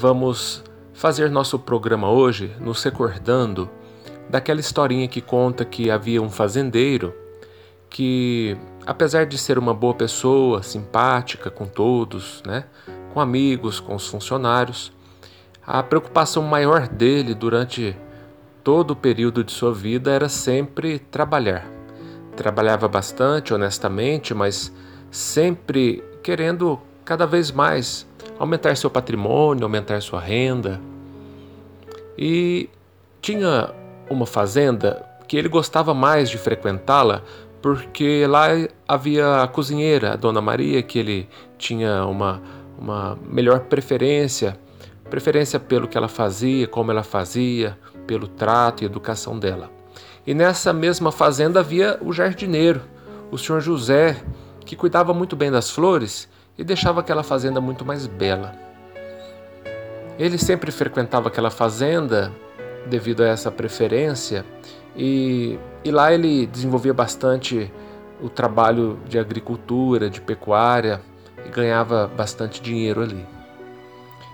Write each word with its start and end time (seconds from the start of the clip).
vamos 0.00 0.64
fazer 0.94 1.30
nosso 1.30 1.58
programa 1.58 2.10
hoje 2.10 2.50
nos 2.58 2.82
recordando 2.82 3.68
daquela 4.30 4.58
historinha 4.58 5.06
que 5.06 5.20
conta 5.20 5.62
que 5.62 5.90
havia 5.90 6.22
um 6.22 6.30
fazendeiro 6.30 7.14
que, 7.90 8.56
apesar 8.86 9.26
de 9.26 9.36
ser 9.36 9.58
uma 9.58 9.74
boa 9.74 9.92
pessoa, 9.92 10.62
simpática 10.62 11.50
com 11.50 11.66
todos, 11.66 12.42
né, 12.46 12.64
com 13.12 13.20
amigos, 13.20 13.78
com 13.78 13.94
os 13.94 14.08
funcionários, 14.08 14.90
a 15.66 15.82
preocupação 15.82 16.42
maior 16.44 16.88
dele 16.88 17.34
durante 17.34 17.94
todo 18.64 18.92
o 18.92 18.96
período 18.96 19.44
de 19.44 19.52
sua 19.52 19.74
vida 19.74 20.10
era 20.10 20.30
sempre 20.30 20.98
trabalhar. 20.98 21.66
Trabalhava 22.36 22.88
bastante, 22.88 23.52
honestamente, 23.52 24.32
mas 24.32 24.72
sempre 25.10 26.02
querendo 26.22 26.80
cada 27.04 27.26
vez 27.26 27.52
mais 27.52 28.08
aumentar 28.40 28.74
seu 28.74 28.88
patrimônio, 28.88 29.64
aumentar 29.64 30.00
sua 30.00 30.18
renda. 30.18 30.80
E 32.16 32.70
tinha 33.20 33.70
uma 34.08 34.24
fazenda 34.24 35.06
que 35.28 35.36
ele 35.36 35.48
gostava 35.48 35.92
mais 35.92 36.30
de 36.30 36.38
frequentá-la 36.38 37.22
porque 37.60 38.26
lá 38.26 38.48
havia 38.88 39.42
a 39.42 39.46
cozinheira, 39.46 40.14
a 40.14 40.16
Dona 40.16 40.40
Maria, 40.40 40.82
que 40.82 40.98
ele 40.98 41.28
tinha 41.58 42.06
uma, 42.06 42.40
uma 42.78 43.18
melhor 43.28 43.60
preferência, 43.60 44.58
preferência 45.10 45.60
pelo 45.60 45.86
que 45.86 45.98
ela 45.98 46.08
fazia, 46.08 46.66
como 46.66 46.90
ela 46.90 47.02
fazia, 47.02 47.76
pelo 48.06 48.26
trato 48.26 48.82
e 48.82 48.86
educação 48.86 49.38
dela. 49.38 49.70
E 50.26 50.32
nessa 50.32 50.72
mesma 50.72 51.12
fazenda 51.12 51.60
havia 51.60 51.98
o 52.00 52.10
jardineiro, 52.10 52.80
o 53.30 53.36
senhor 53.36 53.60
José, 53.60 54.16
que 54.64 54.74
cuidava 54.74 55.12
muito 55.12 55.36
bem 55.36 55.50
das 55.50 55.70
flores 55.70 56.26
e 56.56 56.64
deixava 56.64 57.00
aquela 57.00 57.22
fazenda 57.22 57.60
muito 57.60 57.84
mais 57.84 58.06
bela. 58.06 58.54
Ele 60.18 60.36
sempre 60.36 60.70
frequentava 60.70 61.28
aquela 61.28 61.50
fazenda 61.50 62.30
devido 62.86 63.22
a 63.22 63.28
essa 63.28 63.50
preferência 63.50 64.44
e, 64.96 65.58
e 65.84 65.90
lá 65.90 66.12
ele 66.12 66.46
desenvolvia 66.46 66.92
bastante 66.92 67.72
o 68.22 68.28
trabalho 68.28 68.98
de 69.08 69.18
agricultura, 69.18 70.10
de 70.10 70.20
pecuária 70.20 71.00
e 71.46 71.48
ganhava 71.48 72.06
bastante 72.06 72.60
dinheiro 72.60 73.02
ali. 73.02 73.26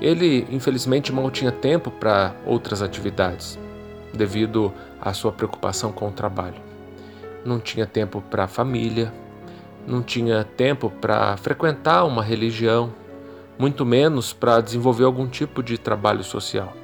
Ele, 0.00 0.46
infelizmente, 0.50 1.12
mal 1.12 1.30
tinha 1.30 1.50
tempo 1.50 1.90
para 1.90 2.34
outras 2.44 2.82
atividades, 2.82 3.58
devido 4.12 4.72
à 5.00 5.12
sua 5.12 5.32
preocupação 5.32 5.92
com 5.92 6.08
o 6.08 6.12
trabalho. 6.12 6.60
Não 7.44 7.58
tinha 7.58 7.86
tempo 7.86 8.20
para 8.20 8.44
a 8.44 8.48
família, 8.48 9.12
não 9.88 10.02
tinha 10.02 10.44
tempo 10.44 10.90
para 10.90 11.34
frequentar 11.38 12.04
uma 12.04 12.22
religião, 12.22 12.92
muito 13.58 13.86
menos 13.86 14.34
para 14.34 14.60
desenvolver 14.60 15.04
algum 15.04 15.26
tipo 15.26 15.62
de 15.62 15.78
trabalho 15.78 16.22
social. 16.22 16.74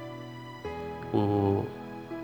O 1.13 1.63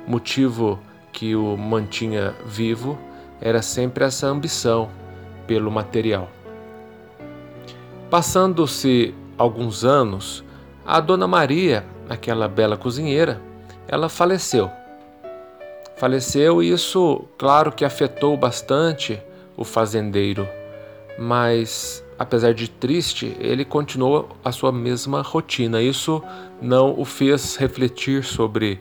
motivo 0.07 0.79
que 1.13 1.35
o 1.35 1.55
mantinha 1.55 2.33
vivo 2.45 2.97
era 3.39 3.61
sempre 3.61 4.03
essa 4.03 4.25
ambição 4.25 4.89
pelo 5.45 5.69
material. 5.69 6.27
Passando-se 8.09 9.13
alguns 9.37 9.85
anos, 9.85 10.43
a 10.85 10.99
dona 10.99 11.27
Maria, 11.27 11.85
aquela 12.09 12.47
bela 12.47 12.75
cozinheira, 12.75 13.39
ela 13.87 14.09
faleceu. 14.09 14.69
Faleceu 15.95 16.63
e 16.63 16.71
isso, 16.71 17.23
claro 17.37 17.71
que 17.71 17.85
afetou 17.85 18.35
bastante 18.35 19.21
o 19.55 19.63
fazendeiro, 19.63 20.47
mas 21.21 22.03
apesar 22.17 22.51
de 22.51 22.67
triste, 22.67 23.37
ele 23.39 23.63
continuou 23.63 24.27
a 24.43 24.51
sua 24.51 24.71
mesma 24.71 25.21
rotina. 25.21 25.79
Isso 25.79 26.19
não 26.59 26.99
o 26.99 27.05
fez 27.05 27.55
refletir 27.57 28.23
sobre 28.23 28.79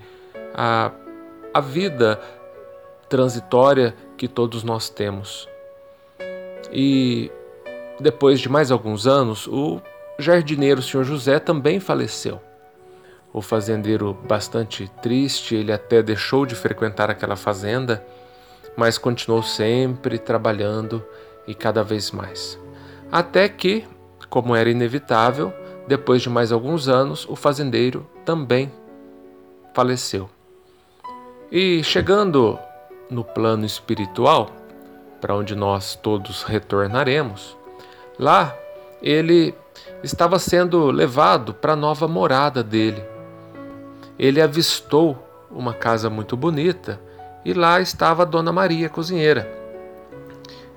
a, 0.55 0.91
a 1.53 1.61
vida 1.61 2.19
transitória 3.11 3.95
que 4.17 4.27
todos 4.27 4.65
nós 4.65 4.89
temos. 4.89 5.47
E 6.73 7.31
depois 8.01 8.41
de 8.41 8.49
mais 8.49 8.71
alguns 8.71 9.07
anos, 9.07 9.47
o 9.47 9.78
jardineiro 10.19 10.81
Sr. 10.81 11.05
José 11.05 11.39
também 11.39 11.78
faleceu. 11.78 12.41
O 13.34 13.43
fazendeiro, 13.43 14.17
bastante 14.27 14.91
triste, 15.03 15.55
ele 15.55 15.72
até 15.72 16.03
deixou 16.03 16.47
de 16.47 16.55
frequentar 16.55 17.11
aquela 17.11 17.37
fazenda, 17.37 18.03
mas 18.75 18.97
continuou 18.97 19.43
sempre 19.43 20.19
trabalhando 20.19 21.05
e 21.47 21.55
cada 21.55 21.83
vez 21.83 22.11
mais. 22.11 22.59
Até 23.11 23.49
que, 23.49 23.84
como 24.28 24.55
era 24.55 24.71
inevitável, 24.71 25.53
depois 25.87 26.23
de 26.23 26.31
mais 26.31 26.53
alguns 26.53 26.89
anos, 26.89 27.27
o 27.28 27.34
fazendeiro 27.34 28.06
também 28.25 28.71
faleceu. 29.75 30.28
E 31.51 31.83
chegando 31.83 32.59
no 33.11 33.25
plano 33.25 33.65
espiritual, 33.65 34.51
para 35.21 35.34
onde 35.34 35.56
nós 35.56 35.97
todos 35.97 36.45
retornaremos, 36.45 37.57
lá 38.19 38.55
ele 39.03 39.55
estava 40.03 40.39
sendo 40.39 40.91
levado 40.91 41.53
para 41.53 41.72
a 41.72 41.77
nova 41.77 42.07
morada 42.07 42.62
dele. 42.62 43.03
Ele 44.19 44.41
avistou 44.41 45.19
uma 45.51 45.75
casa 45.75 46.09
muito 46.09 46.37
bonita 46.37 47.01
e 47.45 47.53
lá 47.53 47.81
estava 47.81 48.22
a 48.22 48.27
Dona 48.27 48.53
Maria, 48.53 48.89
cozinheira. 48.89 49.59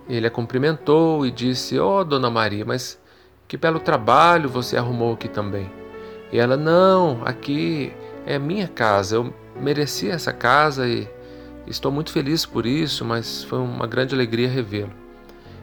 Ele 0.07 0.27
a 0.27 0.31
cumprimentou 0.31 1.25
e 1.25 1.31
disse: 1.31 1.79
Oh, 1.79 2.03
Dona 2.03 2.29
Maria, 2.29 2.65
mas 2.65 2.99
que 3.47 3.55
belo 3.55 3.79
trabalho 3.79 4.49
você 4.49 4.77
arrumou 4.77 5.13
aqui 5.13 5.27
também. 5.27 5.71
E 6.31 6.37
ela: 6.37 6.57
Não, 6.57 7.21
aqui 7.23 7.93
é 8.25 8.37
minha 8.37 8.67
casa, 8.67 9.15
eu 9.15 9.33
mereci 9.55 10.09
essa 10.09 10.33
casa 10.33 10.87
e 10.87 11.07
estou 11.67 11.91
muito 11.91 12.11
feliz 12.11 12.45
por 12.45 12.65
isso, 12.65 13.05
mas 13.05 13.43
foi 13.43 13.59
uma 13.59 13.87
grande 13.87 14.13
alegria 14.13 14.49
revê-lo. 14.49 14.91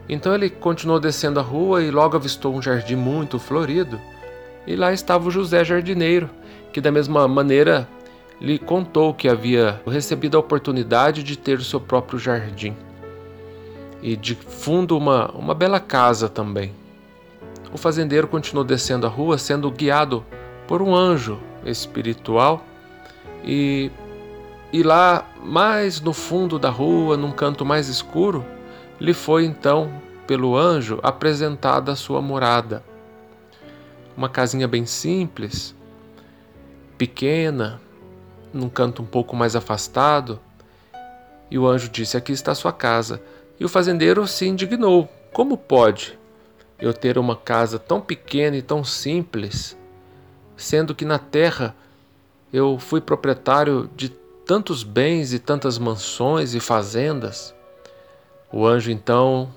Então 0.09 0.33
ele 0.33 0.49
continuou 0.49 0.99
descendo 0.99 1.39
a 1.39 1.43
rua 1.43 1.83
e 1.83 1.91
logo 1.91 2.17
avistou 2.17 2.55
um 2.55 2.61
jardim 2.61 2.95
muito 2.95 3.37
florido. 3.37 3.99
E 4.65 4.75
lá 4.75 4.91
estava 4.91 5.27
o 5.27 5.31
José 5.31 5.63
Jardineiro, 5.63 6.29
que 6.73 6.81
da 6.81 6.91
mesma 6.91 7.27
maneira 7.27 7.87
lhe 8.39 8.57
contou 8.57 9.13
que 9.13 9.29
havia 9.29 9.81
recebido 9.87 10.35
a 10.35 10.39
oportunidade 10.39 11.23
de 11.23 11.37
ter 11.37 11.59
o 11.59 11.63
seu 11.63 11.79
próprio 11.79 12.17
jardim 12.19 12.75
e 14.01 14.15
de 14.15 14.35
fundo 14.35 14.97
uma, 14.97 15.31
uma 15.31 15.53
bela 15.53 15.79
casa 15.79 16.27
também. 16.27 16.73
O 17.71 17.77
fazendeiro 17.77 18.27
continuou 18.27 18.65
descendo 18.65 19.05
a 19.05 19.09
rua, 19.09 19.37
sendo 19.37 19.69
guiado 19.71 20.25
por 20.67 20.81
um 20.81 20.95
anjo 20.95 21.39
espiritual, 21.65 22.65
e, 23.43 23.91
e 24.73 24.83
lá, 24.83 25.25
mais 25.43 26.01
no 26.01 26.13
fundo 26.13 26.59
da 26.59 26.69
rua, 26.69 27.15
num 27.15 27.31
canto 27.31 27.65
mais 27.65 27.87
escuro, 27.87 28.45
lhe 28.99 29.13
foi 29.13 29.45
então, 29.45 29.91
pelo 30.27 30.57
anjo, 30.57 30.99
apresentada 31.01 31.91
a 31.91 31.95
sua 31.95 32.21
morada. 32.21 32.83
Uma 34.15 34.29
casinha 34.29 34.67
bem 34.67 34.85
simples, 34.85 35.75
pequena, 36.97 37.81
num 38.53 38.69
canto 38.69 39.01
um 39.01 39.05
pouco 39.05 39.35
mais 39.35 39.55
afastado, 39.55 40.39
e 41.49 41.57
o 41.57 41.67
anjo 41.67 41.89
disse: 41.89 42.17
Aqui 42.17 42.31
está 42.31 42.51
a 42.51 42.55
sua 42.55 42.71
casa 42.71 43.21
e 43.61 43.63
o 43.63 43.69
fazendeiro 43.69 44.25
se 44.25 44.47
indignou: 44.47 45.07
Como 45.31 45.55
pode 45.55 46.17
eu 46.79 46.91
ter 46.91 47.19
uma 47.19 47.35
casa 47.35 47.77
tão 47.77 48.01
pequena 48.01 48.57
e 48.57 48.61
tão 48.63 48.83
simples, 48.83 49.77
sendo 50.57 50.95
que 50.95 51.05
na 51.05 51.19
terra 51.19 51.75
eu 52.51 52.79
fui 52.79 52.99
proprietário 52.99 53.87
de 53.95 54.09
tantos 54.09 54.81
bens 54.81 55.31
e 55.31 55.37
tantas 55.37 55.77
mansões 55.77 56.55
e 56.55 56.59
fazendas? 56.59 57.53
O 58.51 58.65
anjo 58.65 58.89
então, 58.89 59.53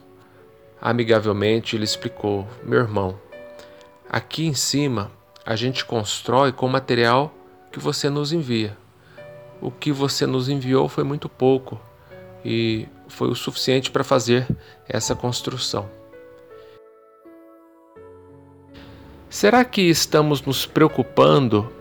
amigavelmente, 0.83 1.79
lhe 1.79 1.85
explicou: 1.85 2.47
Meu 2.63 2.81
irmão, 2.81 3.19
aqui 4.07 4.45
em 4.45 4.55
cima 4.55 5.11
a 5.47 5.57
gente 5.57 5.83
constrói 5.83 6.53
com 6.53 6.67
o 6.67 6.71
material 6.71 7.33
que 7.73 7.79
você 7.79 8.11
nos 8.11 8.35
envia. 8.35 8.77
O 9.63 9.71
que 9.71 9.91
você 9.91 10.27
nos 10.27 10.51
enviou 10.51 10.91
foi 10.91 11.05
muito 11.05 11.27
pouco 11.27 11.81
e 12.45 12.87
foi 13.09 13.29
o 13.29 13.35
suficiente 13.35 13.91
para 13.91 14.05
fazer 14.05 14.47
essa 14.89 15.15
construção. 15.15 15.89
Será 19.29 19.65
que 19.65 19.83
estamos 19.83 20.43
nos 20.43 20.65
preocupando 20.65 21.73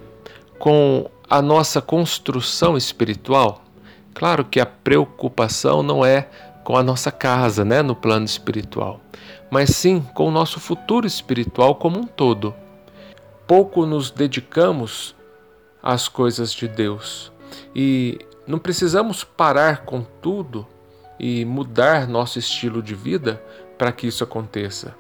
com 0.58 1.10
a 1.30 1.42
nossa 1.42 1.82
construção 1.82 2.76
espiritual? 2.76 3.64
Claro 4.14 4.46
que 4.46 4.60
a 4.60 4.66
preocupação 4.66 5.84
não 5.84 6.06
é 6.06 6.28
com 6.64 6.78
a 6.78 6.84
nossa 6.84 7.12
casa, 7.12 7.66
né, 7.66 7.82
no 7.82 7.96
plano 7.96 8.26
espiritual, 8.26 9.02
mas 9.52 9.72
sim 9.72 10.02
com 10.14 10.28
o 10.28 10.32
nosso 10.32 10.60
futuro 10.60 11.06
espiritual 11.06 11.76
como 11.76 12.00
um 12.00 12.08
todo. 12.08 12.56
Pouco 13.46 13.86
nos 13.86 14.10
dedicamos 14.10 15.16
às 15.82 16.08
coisas 16.08 16.54
de 16.54 16.68
Deus 16.68 17.32
e 17.76 18.18
não 18.46 18.60
precisamos 18.60 19.24
parar 19.24 19.86
com 19.86 20.02
tudo 20.22 20.68
e 21.20 21.46
mudar 21.46 22.08
nosso 22.08 22.38
estilo 22.40 22.82
de 22.82 22.94
vida 22.94 23.42
para 23.78 23.92
que 23.92 24.08
isso 24.08 24.24
aconteça. 24.24 24.96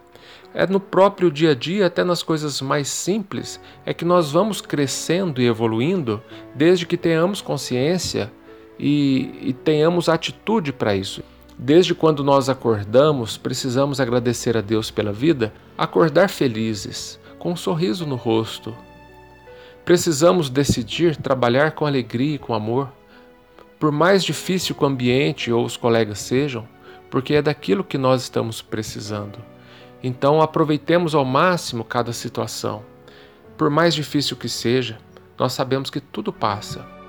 É 0.53 0.67
no 0.67 0.79
próprio 0.79 1.31
dia 1.31 1.51
a 1.51 1.55
dia, 1.55 1.87
até 1.87 2.03
nas 2.03 2.21
coisas 2.21 2.61
mais 2.61 2.87
simples, 2.87 3.59
é 3.85 3.93
que 3.93 4.05
nós 4.05 4.31
vamos 4.31 4.61
crescendo 4.61 5.41
e 5.41 5.47
evoluindo, 5.47 6.21
desde 6.53 6.85
que 6.85 6.95
tenhamos 6.95 7.41
consciência 7.41 8.31
e, 8.77 9.33
e 9.41 9.53
tenhamos 9.53 10.07
atitude 10.07 10.71
para 10.71 10.95
isso. 10.95 11.23
Desde 11.57 11.95
quando 11.95 12.23
nós 12.23 12.49
acordamos, 12.49 13.37
precisamos 13.37 13.99
agradecer 13.99 14.55
a 14.55 14.61
Deus 14.61 14.91
pela 14.91 15.11
vida, 15.11 15.53
acordar 15.77 16.29
felizes, 16.29 17.19
com 17.39 17.51
um 17.51 17.55
sorriso 17.55 18.05
no 18.05 18.15
rosto. 18.15 18.75
Precisamos 19.83 20.49
decidir 20.49 21.15
trabalhar 21.15 21.71
com 21.71 21.85
alegria 21.85 22.35
e 22.35 22.39
com 22.39 22.53
amor, 22.53 22.91
por 23.79 23.91
mais 23.91 24.23
difícil 24.23 24.75
que 24.75 24.83
o 24.83 24.87
ambiente 24.87 25.51
ou 25.51 25.65
os 25.65 25.77
colegas 25.77 26.19
sejam, 26.19 26.67
porque 27.09 27.35
é 27.35 27.41
daquilo 27.41 27.83
que 27.83 27.97
nós 27.97 28.23
estamos 28.23 28.61
precisando. 28.61 29.39
Então 30.01 30.41
aproveitemos 30.41 31.13
ao 31.13 31.23
máximo 31.23 31.83
cada 31.83 32.11
situação. 32.11 32.83
Por 33.57 33.69
mais 33.69 33.93
difícil 33.93 34.35
que 34.35 34.49
seja, 34.49 34.97
nós 35.37 35.53
sabemos 35.53 35.89
que 35.89 35.99
tudo 35.99 36.33
passa 36.33 37.02